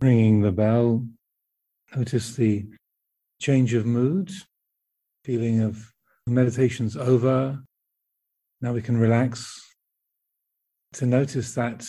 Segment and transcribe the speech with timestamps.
[0.00, 1.04] ringing the bell.
[1.96, 2.66] Notice the
[3.40, 4.30] change of mood,
[5.24, 5.92] feeling of
[6.26, 7.58] meditation's over.
[8.60, 9.60] Now we can relax.
[10.94, 11.86] To notice that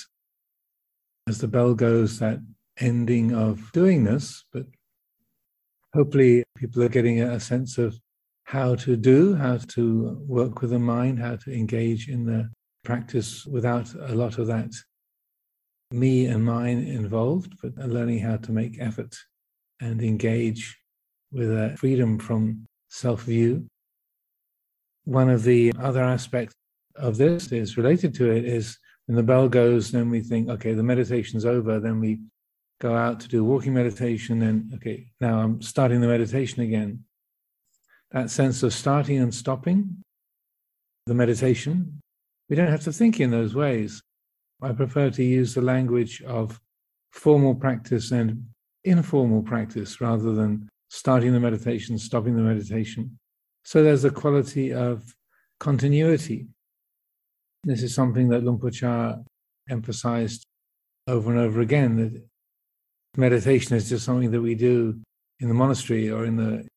[1.27, 2.39] as the bell goes, that
[2.79, 4.65] ending of doing this, but
[5.93, 7.97] hopefully people are getting a sense of
[8.43, 12.49] how to do, how to work with the mind, how to engage in the
[12.83, 14.71] practice without a lot of that
[15.91, 19.15] me and mine involved, but learning how to make effort
[19.81, 20.77] and engage
[21.31, 23.65] with a freedom from self view.
[25.05, 26.55] One of the other aspects
[26.95, 30.73] of this is related to it is when the bell goes, then we think, okay,
[30.73, 32.19] the meditation's over, then we
[32.79, 37.03] go out to do walking meditation, and okay, now I'm starting the meditation again.
[38.11, 40.03] That sense of starting and stopping
[41.05, 42.01] the meditation,
[42.49, 44.01] we don't have to think in those ways.
[44.61, 46.59] I prefer to use the language of
[47.11, 48.45] formal practice and
[48.83, 53.17] informal practice rather than starting the meditation, stopping the meditation.
[53.63, 55.15] So there's a quality of
[55.59, 56.47] continuity.
[57.63, 59.17] This is something that Luang Por Chah
[59.69, 60.45] emphasized
[61.07, 62.23] over and over again that
[63.17, 64.99] meditation is just something that we do
[65.39, 66.67] in the monastery or in the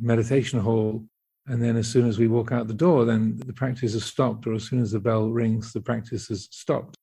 [0.00, 1.04] meditation hall
[1.46, 4.46] and then as soon as we walk out the door, then the practice is stopped,
[4.46, 6.94] or as soon as the bell rings, the practice is stopped.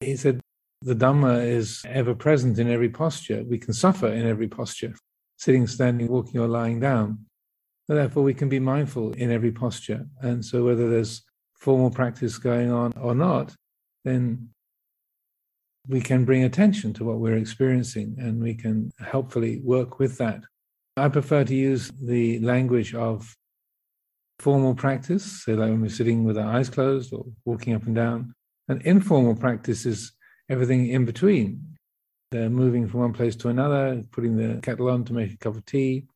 [0.00, 0.40] He said
[0.82, 3.44] the Dhamma is ever present in every posture.
[3.44, 4.94] We can suffer in every posture,
[5.36, 7.26] sitting, standing, walking, or lying down.
[7.88, 10.06] therefore, we can be mindful in every posture.
[10.20, 11.22] And so, whether there's
[11.54, 13.54] formal practice going on or not,
[14.04, 14.50] then
[15.88, 20.42] we can bring attention to what we're experiencing and we can helpfully work with that.
[20.96, 23.34] I prefer to use the language of
[24.38, 27.94] formal practice, say like when we're sitting with our eyes closed or walking up and
[27.94, 28.34] down.
[28.68, 30.12] And informal practice is
[30.48, 31.76] everything in between.
[32.30, 35.54] They're moving from one place to another, putting the kettle on to make a cup
[35.54, 36.06] of tea,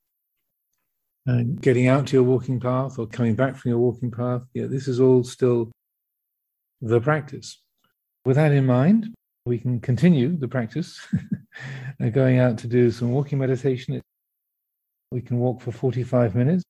[1.27, 4.43] and getting out to your walking path or coming back from your walking path.
[4.55, 5.71] Yeah, this is all still
[6.81, 7.61] the practice.
[8.25, 9.15] With that in mind,
[9.45, 11.01] we can continue the practice.
[12.13, 14.01] going out to do some walking meditation.
[15.11, 16.65] We can walk for 45 minutes